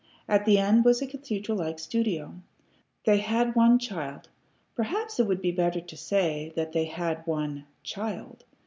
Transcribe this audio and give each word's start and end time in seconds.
At 0.27 0.45
the 0.45 0.57
end 0.57 0.83
was 0.83 0.99
a 0.99 1.05
cathedral 1.05 1.59
like 1.59 1.77
studio. 1.77 2.33
They 3.05 3.19
had 3.19 3.53
one 3.53 3.77
child. 3.77 4.29
Perhaps 4.75 5.19
it 5.19 5.27
would 5.27 5.43
be 5.43 5.51
better 5.51 5.79
to 5.79 5.95
say 5.95 6.51
that 6.55 6.71
they 6.73 6.85
had 6.85 7.23
one 7.27 7.67
CHILD. 7.83 8.43